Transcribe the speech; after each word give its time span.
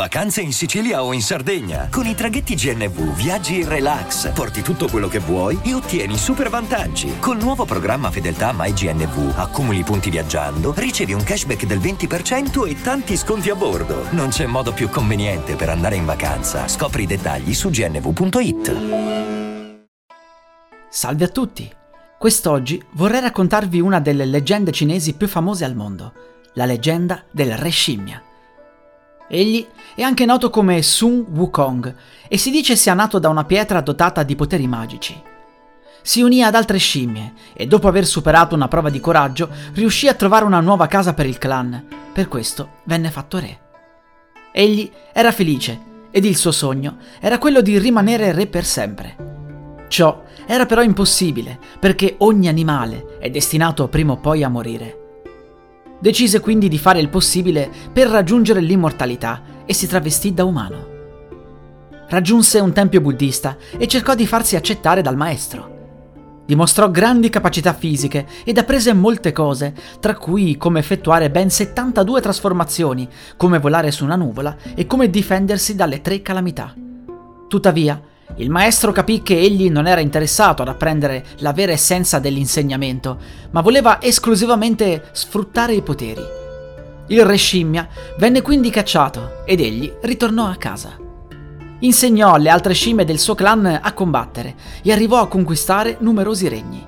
Vacanze 0.00 0.40
in 0.40 0.54
Sicilia 0.54 1.04
o 1.04 1.12
in 1.12 1.20
Sardegna. 1.20 1.88
Con 1.90 2.06
i 2.06 2.14
traghetti 2.14 2.54
GNV 2.54 3.14
viaggi 3.14 3.60
in 3.60 3.68
relax, 3.68 4.32
porti 4.32 4.62
tutto 4.62 4.88
quello 4.88 5.08
che 5.08 5.18
vuoi 5.18 5.60
e 5.62 5.74
ottieni 5.74 6.16
super 6.16 6.48
vantaggi. 6.48 7.18
Col 7.18 7.36
nuovo 7.36 7.66
programma 7.66 8.10
Fedeltà 8.10 8.54
MyGNV 8.56 9.34
accumuli 9.36 9.82
punti 9.82 10.08
viaggiando, 10.08 10.72
ricevi 10.74 11.12
un 11.12 11.22
cashback 11.22 11.66
del 11.66 11.80
20% 11.80 12.66
e 12.66 12.80
tanti 12.80 13.14
sconti 13.14 13.50
a 13.50 13.54
bordo. 13.54 14.06
Non 14.12 14.30
c'è 14.30 14.46
modo 14.46 14.72
più 14.72 14.88
conveniente 14.88 15.54
per 15.54 15.68
andare 15.68 15.96
in 15.96 16.06
vacanza. 16.06 16.66
Scopri 16.66 17.02
i 17.02 17.06
dettagli 17.06 17.52
su 17.52 17.68
gnv.it. 17.68 18.76
Salve 20.88 21.24
a 21.24 21.28
tutti! 21.28 21.70
Quest'oggi 22.18 22.82
vorrei 22.92 23.20
raccontarvi 23.20 23.80
una 23.80 24.00
delle 24.00 24.24
leggende 24.24 24.72
cinesi 24.72 25.12
più 25.12 25.28
famose 25.28 25.66
al 25.66 25.74
mondo, 25.74 26.14
la 26.54 26.64
leggenda 26.64 27.22
del 27.30 27.54
Re 27.58 27.68
Scimmia. 27.68 28.22
Egli 29.32 29.64
è 29.94 30.02
anche 30.02 30.24
noto 30.24 30.50
come 30.50 30.82
Sun 30.82 31.24
Wukong 31.32 31.94
e 32.26 32.36
si 32.36 32.50
dice 32.50 32.74
sia 32.74 32.94
nato 32.94 33.20
da 33.20 33.28
una 33.28 33.44
pietra 33.44 33.80
dotata 33.80 34.24
di 34.24 34.34
poteri 34.34 34.66
magici. 34.66 35.22
Si 36.02 36.20
unì 36.20 36.42
ad 36.42 36.56
altre 36.56 36.78
scimmie 36.78 37.34
e 37.52 37.68
dopo 37.68 37.86
aver 37.86 38.04
superato 38.06 38.56
una 38.56 38.66
prova 38.66 38.90
di 38.90 38.98
coraggio 38.98 39.48
riuscì 39.74 40.08
a 40.08 40.14
trovare 40.14 40.44
una 40.44 40.58
nuova 40.58 40.88
casa 40.88 41.14
per 41.14 41.26
il 41.26 41.38
clan, 41.38 41.80
per 42.12 42.26
questo 42.26 42.78
venne 42.84 43.10
fatto 43.10 43.38
re. 43.38 43.60
Egli 44.50 44.90
era 45.12 45.30
felice 45.30 45.80
ed 46.10 46.24
il 46.24 46.36
suo 46.36 46.50
sogno 46.50 46.96
era 47.20 47.38
quello 47.38 47.60
di 47.60 47.78
rimanere 47.78 48.32
re 48.32 48.48
per 48.48 48.64
sempre. 48.64 49.84
Ciò 49.86 50.24
era 50.44 50.66
però 50.66 50.82
impossibile, 50.82 51.56
perché 51.78 52.16
ogni 52.18 52.48
animale 52.48 53.18
è 53.20 53.30
destinato 53.30 53.86
prima 53.86 54.14
o 54.14 54.16
poi 54.16 54.42
a 54.42 54.48
morire. 54.48 54.99
Decise 56.00 56.40
quindi 56.40 56.68
di 56.68 56.78
fare 56.78 56.98
il 56.98 57.10
possibile 57.10 57.70
per 57.92 58.08
raggiungere 58.08 58.60
l'immortalità 58.60 59.42
e 59.66 59.74
si 59.74 59.86
travestì 59.86 60.32
da 60.32 60.44
umano. 60.44 60.88
Raggiunse 62.08 62.58
un 62.58 62.72
tempio 62.72 63.02
buddista 63.02 63.56
e 63.76 63.86
cercò 63.86 64.14
di 64.14 64.26
farsi 64.26 64.56
accettare 64.56 65.02
dal 65.02 65.16
maestro. 65.16 65.78
Dimostrò 66.46 66.90
grandi 66.90 67.28
capacità 67.28 67.74
fisiche 67.74 68.26
ed 68.44 68.58
apprese 68.58 68.94
molte 68.94 69.30
cose, 69.30 69.74
tra 70.00 70.16
cui 70.16 70.56
come 70.56 70.80
effettuare 70.80 71.30
ben 71.30 71.50
72 71.50 72.20
trasformazioni, 72.20 73.08
come 73.36 73.58
volare 73.58 73.90
su 73.90 74.02
una 74.02 74.16
nuvola 74.16 74.56
e 74.74 74.86
come 74.86 75.10
difendersi 75.10 75.76
dalle 75.76 76.00
tre 76.00 76.22
calamità. 76.22 76.74
Tuttavia, 77.46 78.00
il 78.36 78.48
maestro 78.48 78.92
capì 78.92 79.22
che 79.22 79.38
egli 79.38 79.70
non 79.70 79.86
era 79.86 80.00
interessato 80.00 80.62
ad 80.62 80.68
apprendere 80.68 81.24
la 81.38 81.52
vera 81.52 81.72
essenza 81.72 82.18
dell'insegnamento, 82.18 83.18
ma 83.50 83.60
voleva 83.60 84.00
esclusivamente 84.00 85.08
sfruttare 85.12 85.74
i 85.74 85.82
poteri. 85.82 86.22
Il 87.08 87.24
re 87.24 87.36
scimmia 87.36 87.88
venne 88.18 88.40
quindi 88.40 88.70
cacciato 88.70 89.44
ed 89.44 89.60
egli 89.60 89.92
ritornò 90.02 90.46
a 90.46 90.56
casa. 90.56 90.96
Insegnò 91.80 92.34
alle 92.34 92.50
altre 92.50 92.72
scimmie 92.72 93.04
del 93.04 93.18
suo 93.18 93.34
clan 93.34 93.80
a 93.82 93.92
combattere 93.92 94.54
e 94.82 94.92
arrivò 94.92 95.20
a 95.20 95.28
conquistare 95.28 95.96
numerosi 96.00 96.48
regni. 96.48 96.86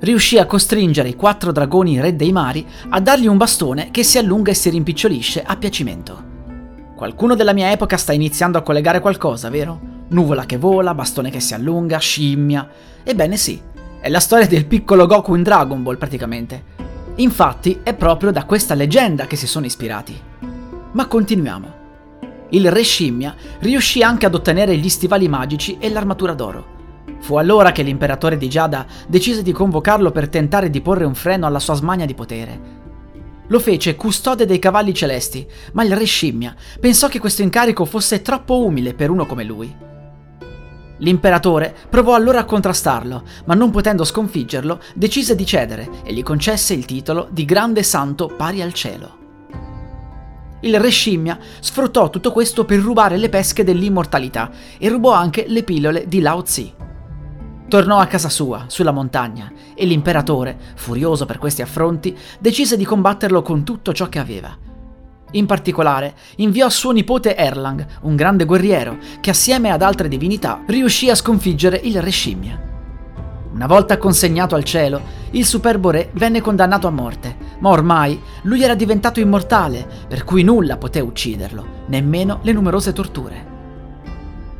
Riuscì 0.00 0.38
a 0.38 0.46
costringere 0.46 1.08
i 1.08 1.16
quattro 1.16 1.52
dragoni 1.52 2.00
re 2.00 2.14
dei 2.14 2.32
mari 2.32 2.66
a 2.90 3.00
dargli 3.00 3.26
un 3.26 3.38
bastone 3.38 3.90
che 3.90 4.02
si 4.02 4.18
allunga 4.18 4.50
e 4.50 4.54
si 4.54 4.68
rimpicciolisce 4.68 5.42
a 5.42 5.56
piacimento. 5.56 6.22
Qualcuno 6.94 7.34
della 7.34 7.54
mia 7.54 7.70
epoca 7.70 7.96
sta 7.96 8.12
iniziando 8.12 8.58
a 8.58 8.62
collegare 8.62 9.00
qualcosa, 9.00 9.48
vero? 9.48 9.93
Nuvola 10.14 10.46
che 10.46 10.58
vola, 10.58 10.94
bastone 10.94 11.28
che 11.28 11.40
si 11.40 11.54
allunga, 11.54 11.98
scimmia. 11.98 12.68
Ebbene 13.02 13.36
sì, 13.36 13.60
è 13.98 14.08
la 14.08 14.20
storia 14.20 14.46
del 14.46 14.64
piccolo 14.64 15.06
Goku 15.06 15.34
in 15.34 15.42
Dragon 15.42 15.82
Ball 15.82 15.98
praticamente. 15.98 16.62
Infatti 17.16 17.80
è 17.82 17.94
proprio 17.94 18.30
da 18.30 18.44
questa 18.44 18.74
leggenda 18.74 19.26
che 19.26 19.34
si 19.34 19.48
sono 19.48 19.66
ispirati. 19.66 20.16
Ma 20.92 21.06
continuiamo. 21.06 21.82
Il 22.50 22.70
re 22.70 22.82
scimmia 22.82 23.34
riuscì 23.58 24.04
anche 24.04 24.26
ad 24.26 24.36
ottenere 24.36 24.76
gli 24.76 24.88
stivali 24.88 25.26
magici 25.26 25.78
e 25.80 25.90
l'armatura 25.90 26.34
d'oro. 26.34 26.66
Fu 27.18 27.34
allora 27.34 27.72
che 27.72 27.82
l'imperatore 27.82 28.36
di 28.36 28.48
Giada 28.48 28.86
decise 29.08 29.42
di 29.42 29.50
convocarlo 29.50 30.12
per 30.12 30.28
tentare 30.28 30.70
di 30.70 30.80
porre 30.80 31.04
un 31.04 31.16
freno 31.16 31.44
alla 31.44 31.58
sua 31.58 31.74
smania 31.74 32.06
di 32.06 32.14
potere. 32.14 32.60
Lo 33.48 33.58
fece 33.58 33.96
custode 33.96 34.46
dei 34.46 34.60
cavalli 34.60 34.94
celesti, 34.94 35.44
ma 35.72 35.82
il 35.82 35.96
re 35.96 36.04
scimmia 36.04 36.54
pensò 36.78 37.08
che 37.08 37.18
questo 37.18 37.42
incarico 37.42 37.84
fosse 37.84 38.22
troppo 38.22 38.64
umile 38.64 38.94
per 38.94 39.10
uno 39.10 39.26
come 39.26 39.42
lui. 39.42 39.92
L'imperatore 40.98 41.74
provò 41.88 42.14
allora 42.14 42.40
a 42.40 42.44
contrastarlo, 42.44 43.22
ma 43.46 43.54
non 43.54 43.70
potendo 43.70 44.04
sconfiggerlo, 44.04 44.80
decise 44.94 45.34
di 45.34 45.44
cedere 45.44 45.88
e 46.04 46.12
gli 46.12 46.22
concesse 46.22 46.72
il 46.74 46.84
titolo 46.84 47.28
di 47.30 47.44
grande 47.44 47.82
santo 47.82 48.28
pari 48.28 48.62
al 48.62 48.72
cielo. 48.72 49.22
Il 50.60 50.80
re 50.80 50.88
scimmia 50.88 51.38
sfruttò 51.60 52.08
tutto 52.08 52.32
questo 52.32 52.64
per 52.64 52.78
rubare 52.78 53.18
le 53.18 53.28
pesche 53.28 53.64
dell'immortalità 53.64 54.50
e 54.78 54.88
rubò 54.88 55.12
anche 55.12 55.44
le 55.48 55.62
pillole 55.62 56.06
di 56.08 56.20
Lao 56.20 56.42
Tzu. 56.42 56.72
Tornò 57.68 57.98
a 57.98 58.06
casa 58.06 58.28
sua, 58.28 58.64
sulla 58.68 58.92
montagna, 58.92 59.52
e 59.74 59.84
l'imperatore, 59.84 60.56
furioso 60.76 61.26
per 61.26 61.38
questi 61.38 61.60
affronti, 61.60 62.16
decise 62.38 62.76
di 62.76 62.84
combatterlo 62.84 63.42
con 63.42 63.64
tutto 63.64 63.92
ciò 63.92 64.08
che 64.08 64.18
aveva. 64.18 64.56
In 65.34 65.46
particolare, 65.46 66.14
inviò 66.36 66.68
suo 66.68 66.92
nipote 66.92 67.34
Erlang, 67.34 67.84
un 68.02 68.14
grande 68.14 68.44
guerriero, 68.44 68.98
che 69.20 69.30
assieme 69.30 69.70
ad 69.70 69.82
altre 69.82 70.06
divinità 70.06 70.62
riuscì 70.66 71.10
a 71.10 71.16
sconfiggere 71.16 71.80
il 71.82 72.00
re 72.00 72.10
scimmia. 72.10 72.60
Una 73.52 73.66
volta 73.66 73.98
consegnato 73.98 74.54
al 74.54 74.62
cielo, 74.62 75.00
il 75.30 75.44
superbo 75.44 75.90
re 75.90 76.10
venne 76.14 76.40
condannato 76.40 76.86
a 76.86 76.90
morte, 76.90 77.36
ma 77.58 77.70
ormai 77.70 78.20
lui 78.42 78.62
era 78.62 78.76
diventato 78.76 79.18
immortale, 79.18 79.86
per 80.06 80.22
cui 80.22 80.44
nulla 80.44 80.76
poté 80.76 81.00
ucciderlo, 81.00 81.66
nemmeno 81.86 82.38
le 82.42 82.52
numerose 82.52 82.92
torture. 82.92 83.52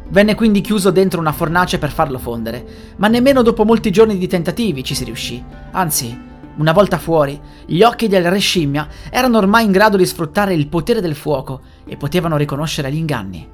Venne 0.08 0.34
quindi 0.34 0.60
chiuso 0.60 0.90
dentro 0.90 1.20
una 1.20 1.32
fornace 1.32 1.78
per 1.78 1.90
farlo 1.90 2.18
fondere, 2.18 2.64
ma 2.96 3.06
nemmeno 3.06 3.42
dopo 3.42 3.64
molti 3.64 3.90
giorni 3.90 4.18
di 4.18 4.26
tentativi 4.26 4.82
ci 4.82 4.94
si 4.94 5.04
riuscì. 5.04 5.42
Anzi, 5.72 6.32
una 6.56 6.72
volta 6.72 6.98
fuori, 6.98 7.40
gli 7.66 7.82
occhi 7.82 8.06
del 8.06 8.30
re 8.30 8.38
scimmia 8.38 8.88
erano 9.10 9.38
ormai 9.38 9.64
in 9.64 9.72
grado 9.72 9.96
di 9.96 10.06
sfruttare 10.06 10.54
il 10.54 10.68
potere 10.68 11.00
del 11.00 11.16
fuoco 11.16 11.60
e 11.84 11.96
potevano 11.96 12.36
riconoscere 12.36 12.92
gli 12.92 12.96
inganni. 12.96 13.48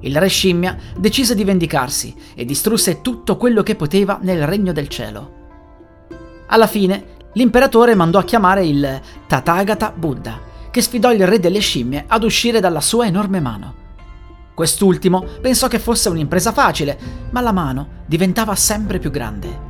Il 0.00 0.16
re 0.16 0.28
scimmia 0.28 0.76
decise 0.96 1.34
di 1.34 1.44
vendicarsi 1.44 2.14
e 2.34 2.44
distrusse 2.44 3.00
tutto 3.00 3.36
quello 3.36 3.62
che 3.62 3.74
poteva 3.76 4.18
nel 4.20 4.46
regno 4.46 4.72
del 4.72 4.88
cielo. 4.88 5.36
Alla 6.46 6.66
fine, 6.66 7.16
l'imperatore 7.34 7.94
mandò 7.94 8.18
a 8.18 8.24
chiamare 8.24 8.66
il 8.66 9.00
Tathagata 9.26 9.92
Buddha, 9.94 10.40
che 10.70 10.82
sfidò 10.82 11.12
il 11.12 11.26
re 11.26 11.38
delle 11.38 11.60
scimmie 11.60 12.04
ad 12.06 12.24
uscire 12.24 12.60
dalla 12.60 12.80
sua 12.80 13.06
enorme 13.06 13.40
mano. 13.40 13.74
Quest'ultimo 14.54 15.24
pensò 15.40 15.68
che 15.68 15.78
fosse 15.78 16.08
un'impresa 16.08 16.52
facile, 16.52 16.98
ma 17.30 17.40
la 17.40 17.52
mano 17.52 17.88
diventava 18.06 18.54
sempre 18.56 18.98
più 18.98 19.10
grande. 19.10 19.67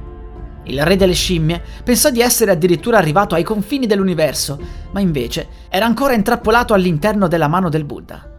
Il 0.64 0.84
re 0.84 0.96
delle 0.96 1.14
scimmie 1.14 1.62
pensò 1.82 2.10
di 2.10 2.20
essere 2.20 2.50
addirittura 2.50 2.98
arrivato 2.98 3.34
ai 3.34 3.42
confini 3.42 3.86
dell'universo, 3.86 4.60
ma 4.92 5.00
invece 5.00 5.48
era 5.69 5.86
ancora 5.86 6.14
intrappolato 6.14 6.74
all'interno 6.74 7.28
della 7.28 7.48
mano 7.48 7.69
del 7.69 7.84
Buddha. 7.84 8.36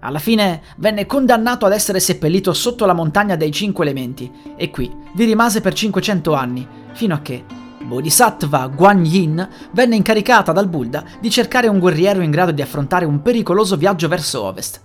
Alla 0.00 0.18
fine 0.18 0.62
venne 0.76 1.06
condannato 1.06 1.66
ad 1.66 1.72
essere 1.72 2.00
seppellito 2.00 2.52
sotto 2.52 2.84
la 2.86 2.92
montagna 2.92 3.34
dei 3.34 3.50
cinque 3.50 3.84
elementi 3.84 4.30
e 4.56 4.70
qui 4.70 4.94
vi 5.14 5.24
rimase 5.24 5.60
per 5.60 5.72
500 5.72 6.32
anni, 6.32 6.66
fino 6.92 7.14
a 7.14 7.20
che 7.20 7.44
Bodhisattva 7.82 8.66
Guan 8.68 9.04
Yin 9.04 9.48
venne 9.72 9.96
incaricata 9.96 10.52
dal 10.52 10.68
Buddha 10.68 11.04
di 11.20 11.30
cercare 11.30 11.68
un 11.68 11.78
guerriero 11.78 12.20
in 12.20 12.30
grado 12.30 12.50
di 12.50 12.62
affrontare 12.62 13.04
un 13.04 13.22
pericoloso 13.22 13.76
viaggio 13.76 14.08
verso 14.08 14.42
ovest. 14.42 14.80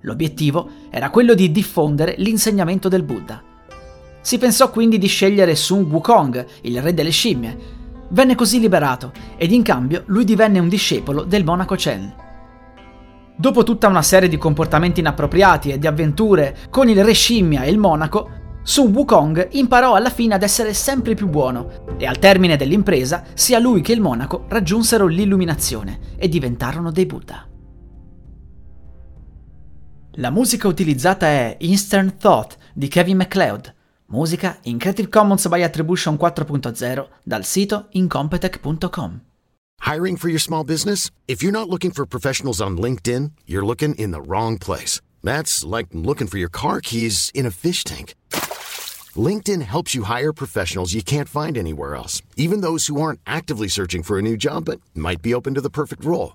L'obiettivo 0.00 0.68
era 0.90 1.10
quello 1.10 1.34
di 1.34 1.50
diffondere 1.50 2.14
l'insegnamento 2.18 2.88
del 2.88 3.02
Buddha. 3.02 3.53
Si 4.24 4.38
pensò 4.38 4.70
quindi 4.70 4.96
di 4.96 5.06
scegliere 5.06 5.54
Sun 5.54 5.82
Wukong, 5.82 6.46
il 6.62 6.80
re 6.80 6.94
delle 6.94 7.10
scimmie. 7.10 7.58
Venne 8.08 8.34
così 8.34 8.58
liberato 8.58 9.12
ed 9.36 9.52
in 9.52 9.62
cambio 9.62 10.04
lui 10.06 10.24
divenne 10.24 10.60
un 10.60 10.68
discepolo 10.70 11.24
del 11.24 11.44
monaco 11.44 11.74
Chen. 11.74 12.14
Dopo 13.36 13.64
tutta 13.64 13.86
una 13.86 14.00
serie 14.00 14.30
di 14.30 14.38
comportamenti 14.38 15.00
inappropriati 15.00 15.72
e 15.72 15.78
di 15.78 15.86
avventure 15.86 16.56
con 16.70 16.88
il 16.88 17.04
re 17.04 17.12
scimmia 17.12 17.64
e 17.64 17.70
il 17.70 17.76
monaco, 17.76 18.30
Sun 18.62 18.94
Wukong 18.94 19.48
imparò 19.50 19.92
alla 19.92 20.08
fine 20.08 20.32
ad 20.32 20.42
essere 20.42 20.72
sempre 20.72 21.12
più 21.12 21.28
buono 21.28 21.84
e 21.98 22.06
al 22.06 22.18
termine 22.18 22.56
dell'impresa 22.56 23.24
sia 23.34 23.58
lui 23.58 23.82
che 23.82 23.92
il 23.92 24.00
monaco 24.00 24.46
raggiunsero 24.48 25.06
l'illuminazione 25.06 25.98
e 26.16 26.30
diventarono 26.30 26.90
dei 26.90 27.04
Buddha. 27.04 27.46
La 30.12 30.30
musica 30.30 30.66
utilizzata 30.66 31.26
è 31.26 31.58
Eastern 31.60 32.16
Thought 32.16 32.56
di 32.72 32.88
Kevin 32.88 33.18
MacLeod 33.18 33.74
Musica 34.14 34.56
in 34.64 34.78
Creative 34.78 35.10
Commons 35.10 35.46
by 35.48 35.62
Attribution 35.62 36.16
4.0 36.16 37.08
dal 37.26 37.42
sito 37.42 37.86
incompetech.com. 37.92 39.20
Hiring 39.80 40.16
for 40.16 40.28
your 40.28 40.38
small 40.38 40.64
business? 40.64 41.10
If 41.26 41.42
you're 41.42 41.58
not 41.58 41.68
looking 41.68 41.90
for 41.90 42.06
professionals 42.06 42.60
on 42.60 42.78
LinkedIn, 42.78 43.32
you're 43.44 43.66
looking 43.66 43.94
in 43.96 44.12
the 44.12 44.22
wrong 44.22 44.56
place. 44.58 45.00
That's 45.22 45.64
like 45.64 45.88
looking 45.92 46.28
for 46.28 46.38
your 46.38 46.48
car 46.48 46.80
keys 46.80 47.30
in 47.34 47.46
a 47.46 47.50
fish 47.50 47.82
tank. 47.84 48.14
LinkedIn 49.28 49.62
helps 49.62 49.94
you 49.94 50.04
hire 50.04 50.32
professionals 50.32 50.94
you 50.94 51.02
can't 51.02 51.28
find 51.28 51.58
anywhere 51.58 51.94
else, 51.94 52.22
even 52.36 52.60
those 52.60 52.86
who 52.86 53.00
aren't 53.00 53.20
actively 53.26 53.68
searching 53.68 54.02
for 54.02 54.18
a 54.18 54.22
new 54.22 54.36
job 54.36 54.64
but 54.64 54.80
might 54.94 55.22
be 55.22 55.34
open 55.34 55.54
to 55.54 55.60
the 55.60 55.70
perfect 55.70 56.04
role. 56.04 56.34